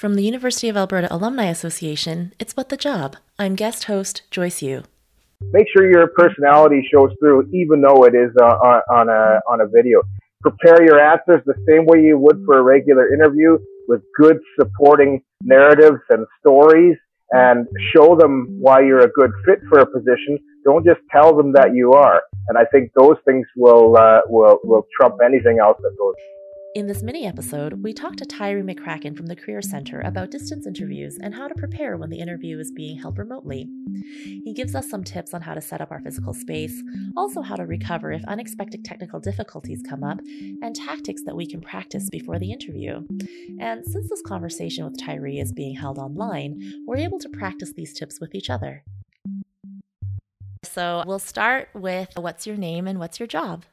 [0.00, 3.18] From the University of Alberta Alumni Association, it's What the Job.
[3.38, 4.84] I'm guest host Joyce Yu.
[5.52, 9.66] Make sure your personality shows through, even though it is uh, on, a on a
[9.68, 10.00] video.
[10.40, 13.58] Prepare your answers the same way you would for a regular interview,
[13.88, 16.96] with good supporting narratives and stories,
[17.32, 20.38] and show them why you're a good fit for a position.
[20.64, 22.22] Don't just tell them that you are.
[22.48, 26.14] And I think those things will uh, will will trump anything else that goes.
[26.76, 30.68] In this mini episode, we talked to Tyree McCracken from the Career Center about distance
[30.68, 33.68] interviews and how to prepare when the interview is being held remotely.
[34.44, 36.80] He gives us some tips on how to set up our physical space,
[37.16, 40.20] also how to recover if unexpected technical difficulties come up,
[40.62, 43.04] and tactics that we can practice before the interview.
[43.58, 47.98] And since this conversation with Tyree is being held online, we're able to practice these
[47.98, 48.84] tips with each other.
[50.62, 53.64] So we'll start with what's your name and what's your job?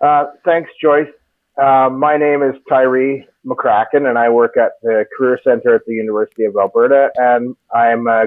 [0.00, 1.08] Uh, thanks, Joyce.
[1.56, 5.94] Uh, my name is Tyree McCracken, and I work at the Career Center at the
[5.94, 8.26] University of Alberta, and I'm a,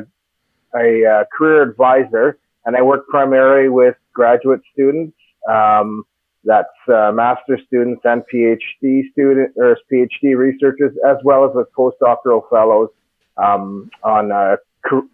[0.76, 5.16] a, a career advisor, and I work primarily with graduate students.
[5.48, 6.06] Um,
[6.44, 12.50] that's uh, master students and PhD student or PhD researchers, as well as with postdoctoral
[12.50, 12.90] fellows
[13.38, 14.56] um, on uh,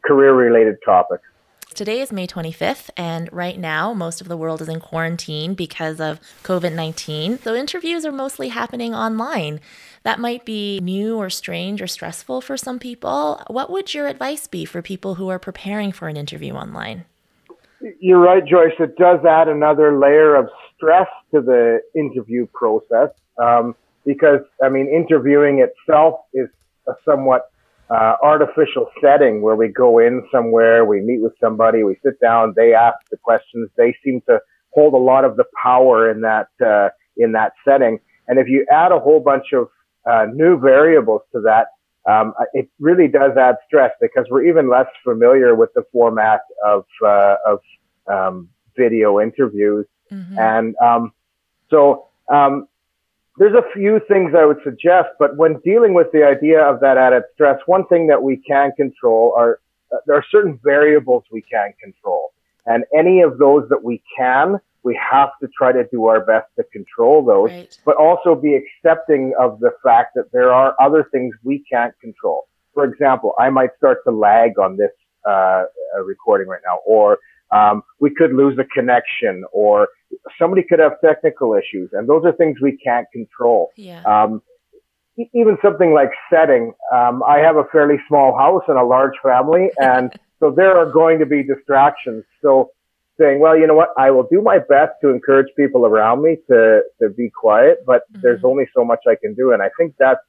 [0.05, 1.23] career-related topics.
[1.75, 5.99] Today is May 25th, and right now, most of the world is in quarantine because
[5.99, 7.39] of COVID 19.
[7.39, 9.59] So, interviews are mostly happening online.
[10.03, 13.43] That might be new or strange or stressful for some people.
[13.47, 17.03] What would your advice be for people who are preparing for an interview online?
[17.99, 18.71] You're right, Joyce.
[18.79, 24.87] It does add another layer of stress to the interview process um, because, I mean,
[24.87, 26.47] interviewing itself is
[26.87, 27.51] a somewhat
[27.89, 32.53] uh, artificial setting where we go in somewhere, we meet with somebody, we sit down,
[32.55, 33.69] they ask the questions.
[33.77, 34.39] They seem to
[34.71, 37.99] hold a lot of the power in that uh, in that setting.
[38.27, 39.69] And if you add a whole bunch of
[40.09, 41.67] uh, new variables to that,
[42.11, 46.85] um, it really does add stress because we're even less familiar with the format of
[47.05, 47.59] uh, of
[48.07, 49.85] um, video interviews.
[50.11, 50.37] Mm-hmm.
[50.37, 51.13] And um,
[51.69, 52.67] so um,
[53.37, 56.97] there's a few things I would suggest, but when dealing with the idea of that
[56.97, 59.59] added stress, one thing that we can control are
[59.93, 62.33] uh, there are certain variables we can control,
[62.65, 66.47] and any of those that we can, we have to try to do our best
[66.57, 67.77] to control those, right.
[67.85, 72.47] but also be accepting of the fact that there are other things we can't control.
[72.73, 74.91] For example, I might start to lag on this
[75.25, 75.65] uh,
[75.97, 77.19] uh recording right now, or
[77.51, 79.87] um, we could lose a connection, or
[80.39, 83.71] somebody could have technical issues, and those are things we can't control.
[83.75, 84.01] Yeah.
[84.03, 84.41] Um,
[85.33, 86.73] even something like setting.
[86.93, 90.91] Um, I have a fairly small house and a large family, and so there are
[90.91, 92.23] going to be distractions.
[92.41, 92.71] So
[93.19, 96.37] saying, well, you know what, I will do my best to encourage people around me
[96.49, 98.21] to to be quiet, but mm-hmm.
[98.21, 100.19] there's only so much I can do, and I think that's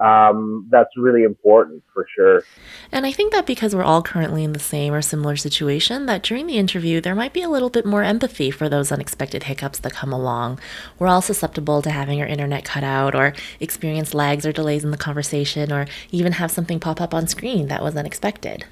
[0.00, 2.42] um, that's really important for sure.
[2.90, 6.22] And I think that because we're all currently in the same or similar situation, that
[6.22, 9.78] during the interview, there might be a little bit more empathy for those unexpected hiccups
[9.80, 10.58] that come along.
[10.98, 14.90] We're all susceptible to having our internet cut out or experience lags or delays in
[14.90, 18.64] the conversation or even have something pop up on screen that was unexpected.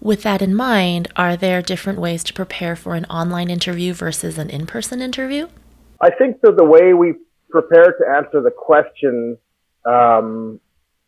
[0.00, 4.38] With that in mind, are there different ways to prepare for an online interview versus
[4.38, 5.48] an in person interview?
[6.00, 7.14] I think that the way we
[7.50, 9.38] prepare to answer the question
[9.84, 10.60] um,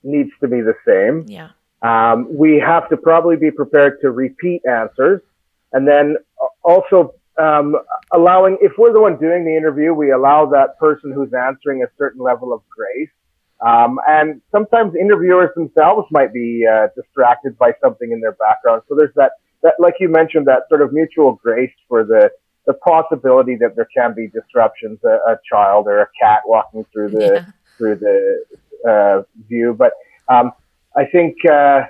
[0.02, 1.26] needs to be the same.
[1.28, 1.50] Yeah.
[1.82, 5.22] Um, we have to probably be prepared to repeat answers
[5.72, 6.16] and then
[6.62, 7.76] also um,
[8.12, 11.86] allowing, if we're the one doing the interview, we allow that person who's answering a
[11.96, 13.08] certain level of grace.
[13.66, 18.82] Um, and sometimes interviewers themselves might be uh, distracted by something in their background.
[18.88, 19.32] So there's that,
[19.62, 22.30] that, like you mentioned, that sort of mutual grace for the
[22.66, 27.10] the possibility that there can be disruptions, a, a child or a cat walking through
[27.10, 27.44] the yeah.
[27.76, 28.44] through the
[28.90, 29.74] uh, view.
[29.78, 29.92] But
[30.28, 30.52] um,
[30.96, 31.82] I think uh,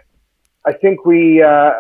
[0.67, 1.71] I think we uh,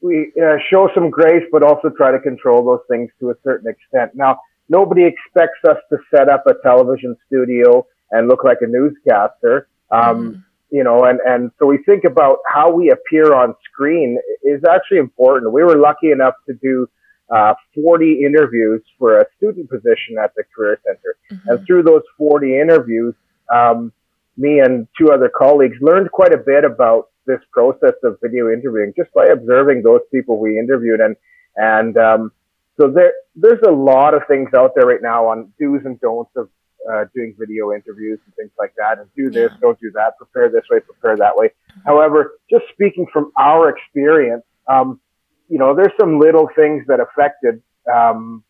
[0.00, 3.70] we uh, show some grace, but also try to control those things to a certain
[3.70, 4.12] extent.
[4.14, 9.68] Now, nobody expects us to set up a television studio and look like a newscaster.
[9.90, 10.44] Um, mm.
[10.72, 14.98] You know, and, and so we think about how we appear on screen is actually
[14.98, 15.52] important.
[15.52, 16.88] We were lucky enough to do
[17.28, 21.16] uh, 40 interviews for a student position at the Career Center.
[21.32, 21.48] Mm-hmm.
[21.50, 23.14] And through those 40 interviews,
[23.52, 23.92] um,
[24.40, 28.92] me and two other colleagues learned quite a bit about this process of video interviewing
[28.96, 31.00] just by observing those people we interviewed.
[31.00, 31.14] And
[31.56, 32.32] and um,
[32.80, 36.32] so there there's a lot of things out there right now on do's and don'ts
[36.36, 36.48] of
[36.90, 38.98] uh, doing video interviews and things like that.
[38.98, 39.58] And do this yeah.
[39.60, 41.50] don't do that prepare this way prepare that way.
[41.84, 45.00] However just speaking from our experience um,
[45.48, 48.42] you know there's some little things that affected um,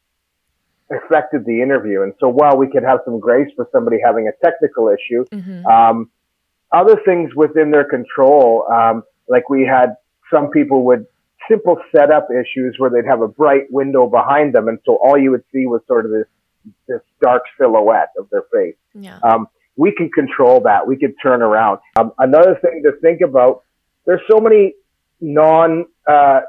[0.91, 2.03] affected the interview.
[2.03, 5.67] And so while we could have some grace for somebody having a technical issue, mm-hmm.
[5.67, 6.11] um,
[6.73, 9.97] other things within their control, um, like we had
[10.33, 11.07] some people would
[11.49, 15.31] simple setup issues where they'd have a bright window behind them, and so all you
[15.31, 16.27] would see was sort of this
[16.87, 18.77] this dark silhouette of their face.
[18.95, 19.19] Yeah.
[19.23, 20.87] Um, we can control that.
[20.87, 21.79] We could turn around.
[21.99, 23.63] Um, another thing to think about:
[24.07, 24.75] there's so many
[25.21, 26.41] non uh,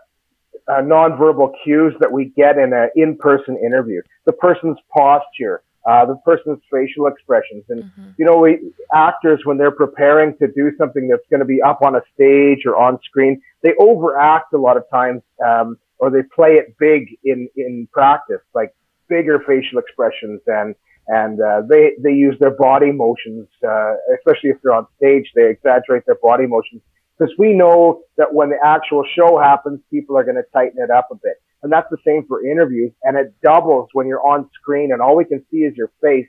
[0.71, 4.01] uh, nonverbal cues that we get in an in-person interview.
[4.25, 8.09] The person's posture, uh, the person's facial expressions, and mm-hmm.
[8.17, 11.81] you know, we actors when they're preparing to do something that's going to be up
[11.81, 16.23] on a stage or on screen, they overact a lot of times, um, or they
[16.33, 18.73] play it big in in practice, like
[19.09, 20.75] bigger facial expressions and
[21.07, 25.29] and uh, they they use their body motions, uh, especially if they're on stage.
[25.35, 26.81] They exaggerate their body motions
[27.21, 30.89] because we know that when the actual show happens, people are going to tighten it
[30.89, 31.35] up a bit.
[31.61, 32.91] And that's the same for interviews.
[33.03, 36.27] And it doubles when you're on screen and all we can see is your face.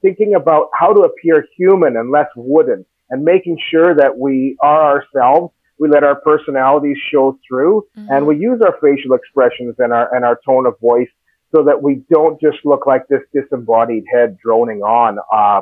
[0.00, 5.02] Thinking about how to appear human and less wooden and making sure that we are
[5.02, 5.52] ourselves.
[5.78, 8.10] We let our personalities show through mm-hmm.
[8.10, 11.10] and we use our facial expressions and our, and our tone of voice
[11.54, 15.60] so that we don't just look like this disembodied head droning on, uh,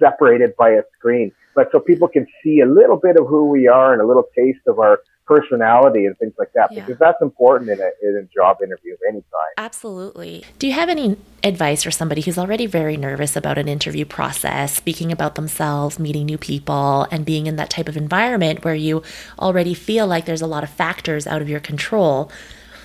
[0.00, 3.66] separated by a screen but so people can see a little bit of who we
[3.66, 6.80] are and a little taste of our personality and things like that yeah.
[6.80, 9.52] because that's important in a, in a job interview of any kind.
[9.58, 10.44] Absolutely.
[10.58, 14.76] Do you have any advice for somebody who's already very nervous about an interview process,
[14.76, 19.02] speaking about themselves, meeting new people, and being in that type of environment where you
[19.38, 22.30] already feel like there's a lot of factors out of your control?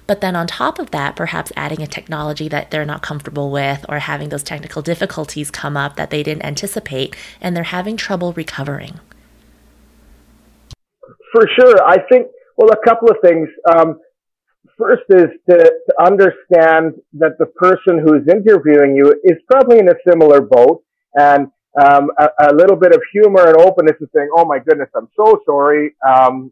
[0.07, 3.86] But then on top of that, perhaps adding a technology that they're not comfortable with
[3.88, 8.33] or having those technical difficulties come up that they didn't anticipate and they're having trouble
[8.33, 9.00] recovering.
[11.31, 11.81] For sure.
[11.86, 12.27] I think,
[12.57, 13.48] well, a couple of things.
[13.74, 14.00] Um,
[14.81, 19.95] first is to, to understand that the person who's interviewing you is probably in a
[20.07, 20.83] similar boat
[21.13, 21.47] and
[21.81, 25.07] um, a, a, little bit of humor and openness and saying, "Oh my goodness, I'm
[25.15, 26.51] so sorry." Um,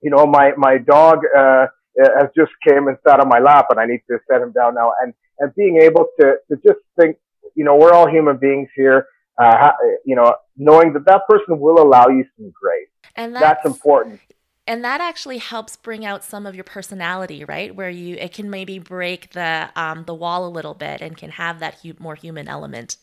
[0.00, 1.66] you know, my my dog uh,
[1.98, 4.74] has just came and sat on my lap and I need to set him down
[4.74, 4.92] now.
[5.02, 7.16] And, and being able to, to just think,
[7.54, 9.06] you know, we're all human beings here.
[9.38, 9.70] Uh,
[10.04, 12.88] you know, knowing that that person will allow you some grace.
[13.16, 14.20] And that's, that's important
[14.66, 18.50] and that actually helps bring out some of your personality right where you it can
[18.50, 22.14] maybe break the um, the wall a little bit and can have that hu- more
[22.14, 22.96] human element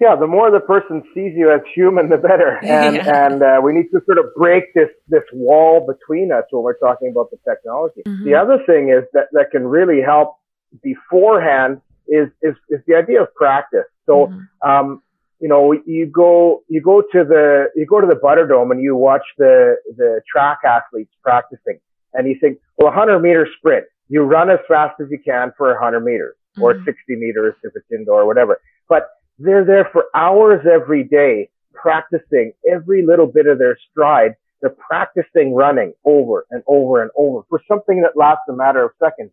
[0.00, 2.58] yeah, the more the person sees you as human, the better.
[2.62, 3.26] And yeah.
[3.26, 6.78] and uh, we need to sort of break this this wall between us when we're
[6.78, 8.02] talking about the technology.
[8.06, 8.24] Mm-hmm.
[8.24, 10.36] The other thing is that that can really help
[10.82, 13.88] beforehand is is is the idea of practice.
[14.06, 14.68] So, mm-hmm.
[14.68, 15.02] um,
[15.40, 18.96] you know, you go you go to the you go to the Butterdome and you
[18.96, 21.78] watch the the track athletes practicing,
[22.14, 25.52] and you think, well, a hundred meter sprint, you run as fast as you can
[25.56, 26.62] for a hundred meters mm-hmm.
[26.62, 29.08] or sixty meters if it's indoor or whatever, but
[29.42, 34.36] they're there for hours every day practicing every little bit of their stride.
[34.60, 38.92] They're practicing running over and over and over for something that lasts a matter of
[39.02, 39.32] seconds.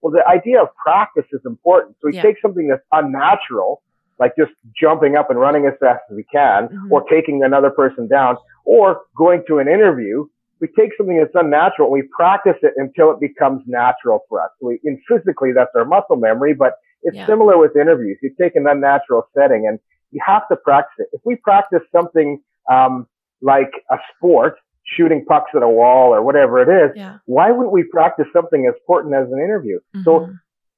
[0.00, 1.96] Well, the idea of practice is important.
[2.00, 2.22] So we yeah.
[2.22, 3.82] take something that's unnatural,
[4.18, 6.92] like just jumping up and running as fast as we can, mm-hmm.
[6.92, 10.26] or taking another person down, or going to an interview.
[10.60, 14.50] We take something that's unnatural and we practice it until it becomes natural for us.
[14.60, 17.26] So we, in physically, that's our muscle memory, but it's yeah.
[17.26, 18.18] similar with interviews.
[18.22, 19.78] You take an unnatural setting and
[20.10, 21.08] you have to practice it.
[21.12, 22.40] If we practice something
[22.70, 23.06] um,
[23.40, 27.18] like a sport, shooting pucks at a wall or whatever it is, yeah.
[27.26, 29.78] why wouldn't we practice something as important as an interview?
[29.96, 30.02] Mm-hmm.
[30.04, 30.30] So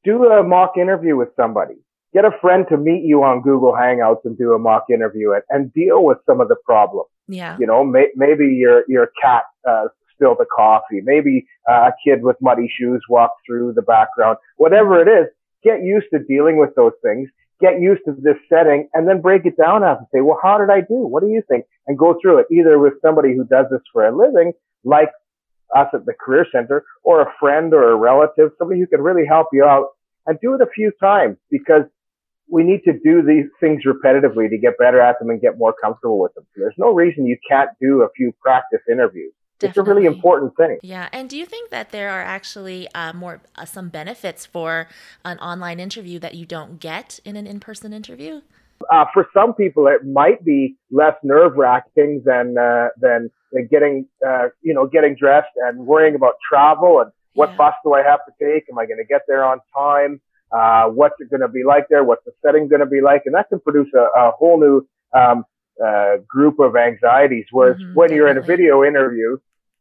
[0.05, 1.75] do a mock interview with somebody.
[2.15, 5.43] Get a friend to meet you on Google Hangouts and do a mock interview and,
[5.51, 7.11] and deal with some of the problems.
[7.29, 7.57] Yeah.
[7.59, 11.01] You know, may, maybe your, your cat, uh, spilled the coffee.
[11.03, 14.39] Maybe uh, a kid with muddy shoes walked through the background.
[14.57, 15.27] Whatever it is,
[15.63, 17.29] get used to dealing with those things,
[17.61, 20.59] get used to this setting, and then break it down out and say, well, how
[20.59, 21.07] did I do?
[21.07, 21.65] What do you think?
[21.87, 24.53] And go through it either with somebody who does this for a living,
[24.85, 25.11] like
[25.75, 29.27] us at the Career Center, or a friend or a relative, somebody who can really
[29.27, 29.89] help you out
[30.27, 31.83] and do it a few times because
[32.49, 35.75] we need to do these things repetitively to get better at them and get more
[35.83, 36.45] comfortable with them.
[36.55, 39.33] So there's no reason you can't do a few practice interviews.
[39.59, 39.69] Definitely.
[39.69, 40.79] It's a really important thing.
[40.83, 44.87] Yeah, and do you think that there are actually uh, more uh, some benefits for
[45.25, 48.43] an online interview that you don't get in an in-person interview?
[48.91, 53.31] Uh, for some people, it might be less nerve-wracking than uh, than
[53.71, 57.57] getting uh, you know getting dressed and worrying about travel and what yeah.
[57.57, 58.65] bus do I have to take?
[58.71, 60.21] Am I going to get there on time?
[60.51, 62.03] Uh, what's it going to be like there?
[62.05, 63.23] What's the setting going to be like?
[63.27, 64.87] And that can produce a, a whole new
[65.19, 65.45] um,
[65.85, 67.47] uh, group of anxieties.
[67.51, 69.39] Whereas mm-hmm, when you're in a video interview,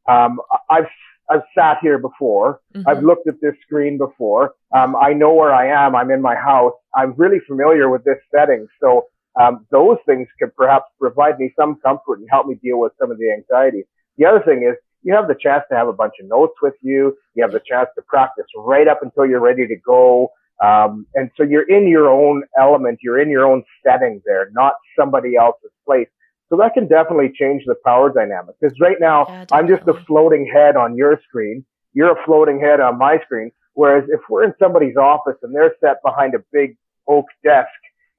[0.08, 0.88] um, I've
[1.30, 2.62] I've sat here before.
[2.76, 2.88] Mm-hmm.
[2.88, 4.54] I've looked at this screen before.
[4.76, 5.96] Um, I know where I am.
[5.96, 6.74] I'm in my house.
[6.96, 8.68] I'm really familiar with this setting.
[8.80, 9.06] So
[9.40, 13.12] um, those things could perhaps provide me some comfort and help me deal with some
[13.12, 13.84] of the anxiety.
[14.18, 16.76] The other thing is you have the chance to have a bunch of notes with
[16.82, 17.18] you.
[17.36, 20.32] You have the chance to practice right up until you're ready to go.
[20.64, 23.00] Um, and so you're in your own element.
[23.02, 26.08] You're in your own setting there, not somebody else's place.
[26.50, 28.56] So that can definitely change the power dynamic.
[28.60, 31.66] Because right now, yeah, I'm just a floating head on your screen.
[31.94, 33.52] You're a floating head on my screen.
[33.74, 37.68] Whereas if we're in somebody's office and they're set behind a big oak desk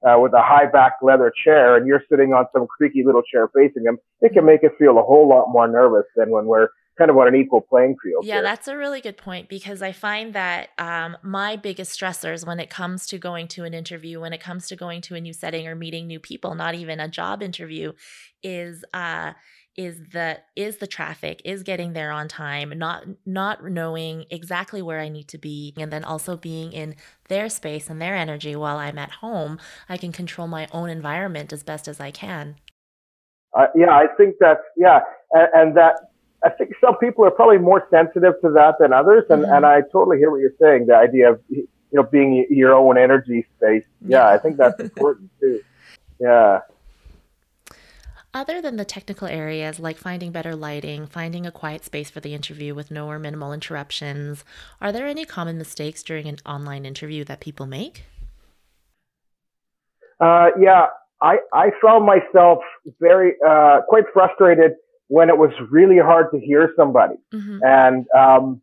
[0.07, 3.47] uh, with a high back leather chair and you're sitting on some creaky little chair
[3.47, 6.69] facing them, it can make us feel a whole lot more nervous than when we're
[6.97, 8.25] kind of on an equal playing field.
[8.25, 8.43] Yeah, here.
[8.43, 12.69] that's a really good point because I find that um, my biggest stressors when it
[12.69, 15.67] comes to going to an interview, when it comes to going to a new setting
[15.67, 17.93] or meeting new people, not even a job interview,
[18.43, 19.33] is uh,
[19.77, 24.99] is the is the traffic is getting there on time not not knowing exactly where
[24.99, 26.95] i need to be and then also being in
[27.29, 31.53] their space and their energy while i'm at home i can control my own environment
[31.53, 32.55] as best as i can
[33.55, 34.99] uh, yeah i think that's yeah
[35.31, 35.95] and, and, that
[36.43, 39.53] i think some people are probably more sensitive to that than others and mm-hmm.
[39.53, 42.97] and i totally hear what you're saying the idea of you know being your own
[42.97, 44.29] energy space yeah, yeah.
[44.29, 45.61] i think that's important too
[46.19, 46.59] yeah
[48.37, 52.35] other than the technical areas like finding better lighting, finding a quiet space for the
[52.35, 54.45] interview with no or minimal interruptions,
[54.79, 58.03] are there any common mistakes during an online interview that people make?
[60.19, 60.85] Uh, yeah,
[61.19, 62.59] I, I found myself
[62.99, 64.73] very, uh, quite frustrated
[65.07, 67.15] when it was really hard to hear somebody.
[67.33, 67.59] Mm-hmm.
[67.63, 68.61] And, um,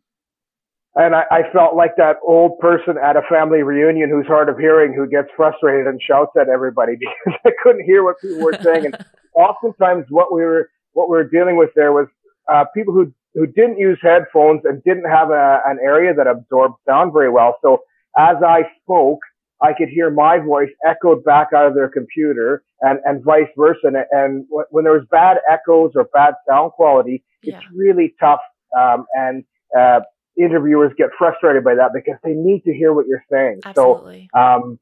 [0.95, 4.57] and I, I, felt like that old person at a family reunion who's hard of
[4.57, 8.57] hearing who gets frustrated and shouts at everybody because I couldn't hear what people were
[8.61, 8.85] saying.
[8.85, 12.07] And oftentimes what we were what we were dealing with there was
[12.47, 16.75] uh, people who who didn't use headphones and didn't have a, an area that absorbed
[16.87, 17.57] sound very well.
[17.61, 17.83] So
[18.17, 19.19] as I spoke,
[19.67, 22.49] I could hear my voice echoed back out of their computer
[22.81, 23.85] and, and vice versa.
[23.89, 24.31] And, and
[24.73, 27.57] when there was bad echoes or bad sound quality, yeah.
[27.57, 28.43] it's really tough.
[28.81, 29.43] Um, and,
[29.81, 30.01] uh,
[30.37, 33.61] interviewers get frustrated by that because they need to hear what you're saying.
[33.63, 34.29] Absolutely.
[34.35, 34.79] So, um,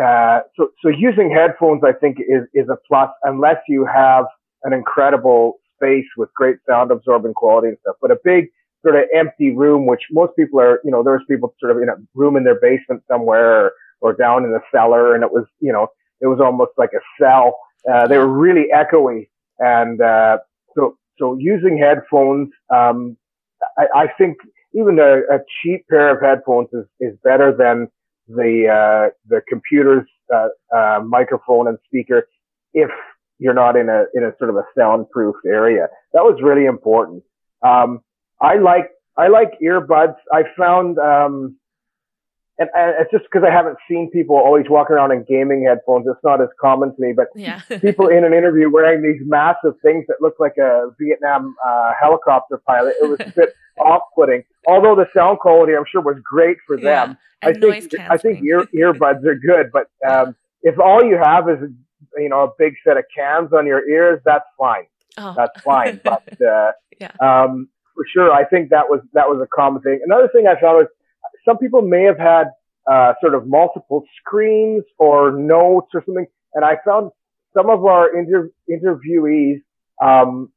[0.00, 4.26] uh, so, so using headphones, I think is, is a plus unless you have
[4.64, 7.96] an incredible space with great sound absorbing quality and stuff.
[8.02, 8.42] But a big
[8.84, 11.88] sort of empty room, which most people are, you know, there's people sort of in
[11.88, 15.14] a room in their basement somewhere or, or down in the cellar.
[15.14, 15.88] And it was, you know,
[16.20, 17.58] it was almost like a cell.
[17.90, 19.28] Uh, they were really echoey.
[19.58, 20.38] And, uh,
[20.74, 23.16] so, so using headphones, um,
[23.78, 24.36] I, I think
[24.74, 27.88] even a, a cheap pair of headphones is, is better than,
[28.28, 32.28] the uh, the computer's uh, uh, microphone and speaker
[32.72, 32.90] if
[33.38, 35.88] you're not in a in a sort of a soundproof area.
[36.12, 37.22] That was really important.
[37.62, 38.00] Um,
[38.40, 40.16] I like I like earbuds.
[40.32, 41.56] I found um,
[42.62, 46.06] and, and it's just because I haven't seen people always walking around in gaming headphones.
[46.08, 47.60] It's not as common to me, but yeah.
[47.80, 52.60] people in an interview wearing these massive things that look like a Vietnam uh, helicopter
[52.66, 52.94] pilot.
[53.02, 54.44] It was a bit off-putting.
[54.66, 57.06] Although the sound quality, I'm sure, was great for yeah.
[57.06, 57.18] them.
[57.42, 61.58] I think I think ear, earbuds are good, but um, if all you have is
[62.16, 64.86] you know a big set of cans on your ears, that's fine.
[65.18, 65.34] Oh.
[65.36, 66.00] That's fine.
[66.04, 67.10] But uh, yeah.
[67.20, 70.00] um, for sure, I think that was that was a common thing.
[70.04, 70.86] Another thing I found was
[71.44, 72.44] some people may have had
[72.90, 77.10] uh, sort of multiple screens or notes or something, and I found
[77.54, 79.62] some of our inter- interviewees
[80.02, 80.50] um,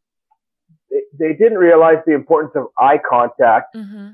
[0.89, 3.75] they, they, didn't realize the importance of eye contact.
[3.75, 4.12] Mm-hmm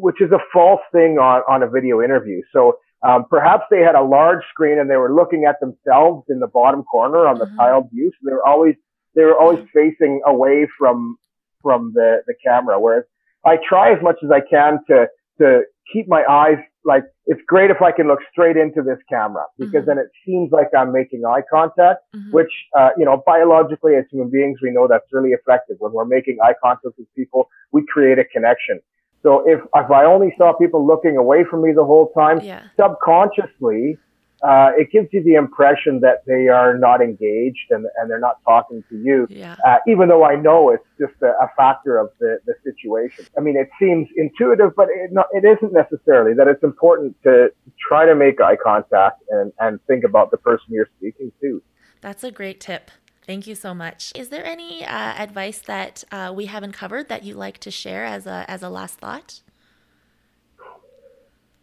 [0.00, 2.42] which is a false thing on, on a video interview.
[2.52, 6.38] So um, perhaps they had a large screen and they were looking at themselves in
[6.40, 7.56] the bottom corner on the mm-hmm.
[7.56, 8.10] tiled view.
[8.12, 8.74] So they were always
[9.14, 11.16] they were always facing away from
[11.62, 12.80] from the the camera.
[12.80, 13.04] Whereas
[13.44, 15.06] I try as much as I can to
[15.38, 19.44] to keep my eyes like it's great if I can look straight into this camera
[19.58, 19.86] because mm-hmm.
[19.86, 22.30] then it seems like I'm making eye contact, mm-hmm.
[22.32, 25.76] which uh, you know biologically as human beings we know that's really effective.
[25.78, 28.80] When we're making eye contact with people, we create a connection.
[29.22, 32.62] So if, if I only saw people looking away from me the whole time, yeah.
[32.78, 33.98] subconsciously,
[34.42, 38.38] uh, it gives you the impression that they are not engaged and, and they're not
[38.44, 39.56] talking to you, yeah.
[39.66, 43.26] uh, even though I know it's just a, a, factor of the, the situation.
[43.36, 47.48] I mean, it seems intuitive, but it, not, it isn't necessarily that it's important to
[47.86, 51.62] try to make eye contact and, and think about the person you're speaking to.
[52.00, 52.90] That's a great tip.
[53.26, 54.12] Thank you so much.
[54.16, 58.04] Is there any uh, advice that uh, we haven't covered that you'd like to share
[58.04, 59.42] as a as a last thought?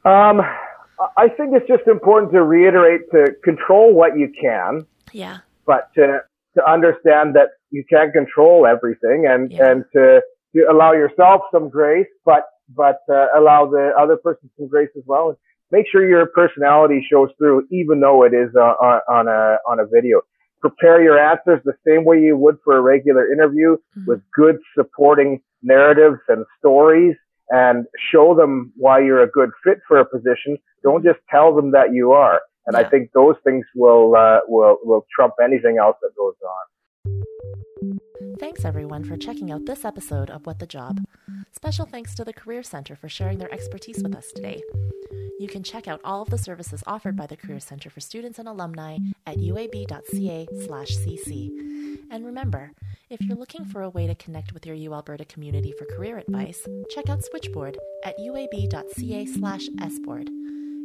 [0.06, 0.42] Um,
[1.16, 4.86] I think it's just important to reiterate to control what you can.
[5.12, 5.40] Yeah.
[5.66, 6.22] But to
[6.56, 9.72] to understand that you can't control everything, and yeah.
[9.72, 10.22] and to
[10.56, 15.04] to allow yourself some grace, but but uh, allow the other person some grace as
[15.06, 15.38] well.
[15.72, 19.80] make sure your personality shows through, even though it is uh, on, on a on
[19.80, 20.22] a video.
[20.62, 24.06] Prepare your answers the same way you would for a regular interview mm-hmm.
[24.08, 27.16] with good supporting narratives and stories
[27.50, 30.58] and show them why you're a good fit for a position.
[30.84, 32.42] Don't just tell them that you are.
[32.66, 32.86] And yeah.
[32.86, 36.66] I think those things will uh, will will trump anything else that goes on.
[38.40, 41.00] Thanks everyone for checking out this episode of What the Job.
[41.54, 44.62] Special thanks to the Career Center for sharing their expertise with us today.
[45.40, 48.38] You can check out all of the services offered by the Career Center for students
[48.38, 49.88] and alumni at uab.ca/cc.
[52.12, 52.72] And remember,
[53.10, 56.66] if you're looking for a way to connect with your UAlberta community for career advice,
[56.90, 60.30] check out Switchboard at uab.ca/sboard.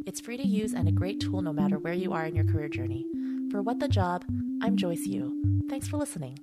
[0.05, 2.45] It's free to use and a great tool no matter where you are in your
[2.45, 3.05] career journey.
[3.51, 4.25] For What the Job,
[4.61, 5.63] I'm Joyce Yu.
[5.69, 6.39] Thanks for listening.